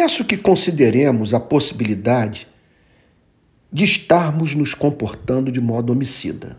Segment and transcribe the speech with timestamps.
[0.00, 2.46] Peço que consideremos a possibilidade
[3.72, 6.56] de estarmos nos comportando de modo homicida.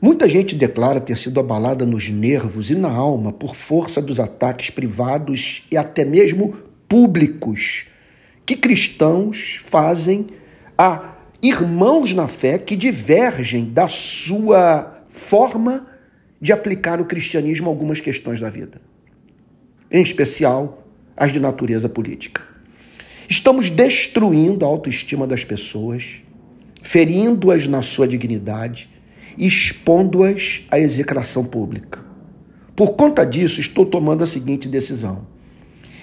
[0.00, 4.70] Muita gente declara ter sido abalada nos nervos e na alma por força dos ataques
[4.70, 6.54] privados e até mesmo
[6.86, 7.86] públicos
[8.46, 10.28] que cristãos fazem
[10.78, 15.84] a irmãos na fé que divergem da sua forma
[16.40, 18.80] de aplicar o cristianismo a algumas questões da vida,
[19.90, 20.86] em especial
[21.16, 22.51] as de natureza política.
[23.32, 26.22] Estamos destruindo a autoestima das pessoas,
[26.82, 28.90] ferindo-as na sua dignidade,
[29.38, 32.04] expondo-as à execração pública.
[32.76, 35.26] Por conta disso, estou tomando a seguinte decisão: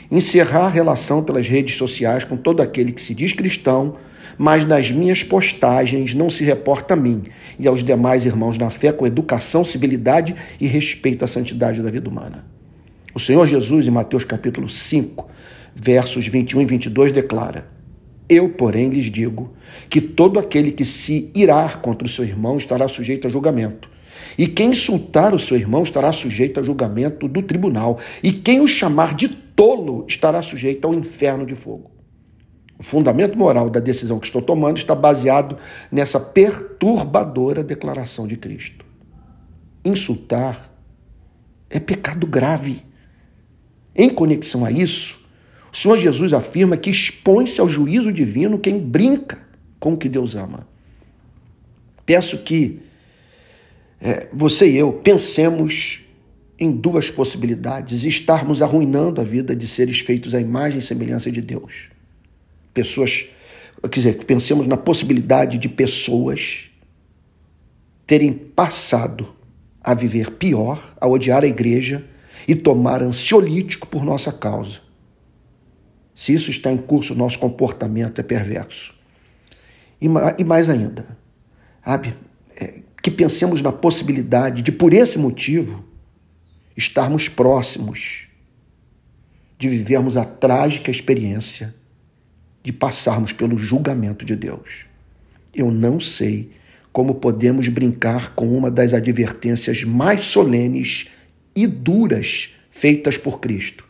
[0.10, 3.98] encerrar a relação pelas redes sociais com todo aquele que se diz cristão,
[4.36, 7.26] mas nas minhas postagens não se reporta a mim
[7.60, 12.10] e aos demais irmãos na fé com educação, civilidade e respeito à santidade da vida
[12.10, 12.44] humana.
[13.14, 15.30] O Senhor Jesus, em Mateus capítulo 5,
[15.80, 17.68] versos 21 e 22, declara:
[18.28, 19.54] Eu, porém, lhes digo
[19.90, 23.90] que todo aquele que se irar contra o seu irmão estará sujeito a julgamento.
[24.38, 28.00] E quem insultar o seu irmão estará sujeito a julgamento do tribunal.
[28.22, 31.92] E quem o chamar de tolo estará sujeito ao inferno de fogo.
[32.78, 35.58] O fundamento moral da decisão que estou tomando está baseado
[35.92, 38.86] nessa perturbadora declaração de Cristo.
[39.84, 40.72] Insultar
[41.70, 42.84] é pecado grave.
[43.94, 45.20] Em conexão a isso,
[45.72, 49.40] o Senhor Jesus afirma que expõe-se ao juízo divino quem brinca
[49.80, 50.68] com o que Deus ama.
[52.06, 52.80] Peço que
[54.02, 56.02] é, você e eu pensemos
[56.58, 61.42] em duas possibilidades: estarmos arruinando a vida de seres feitos à imagem e semelhança de
[61.42, 61.90] Deus.
[62.74, 63.26] Pessoas,
[63.82, 66.70] quer dizer, pensemos na possibilidade de pessoas
[68.06, 69.36] terem passado
[69.82, 72.04] a viver pior, a odiar a igreja
[72.48, 74.89] e tomar ansiolítico por nossa causa.
[76.20, 78.94] Se isso está em curso, nosso comportamento é perverso.
[80.02, 81.18] E mais ainda,
[81.82, 82.14] sabe,
[82.58, 85.82] é, que pensemos na possibilidade de, por esse motivo,
[86.76, 88.28] estarmos próximos
[89.58, 91.74] de vivermos a trágica experiência
[92.62, 94.88] de passarmos pelo julgamento de Deus.
[95.56, 96.52] Eu não sei
[96.92, 101.08] como podemos brincar com uma das advertências mais solenes
[101.56, 103.88] e duras feitas por Cristo.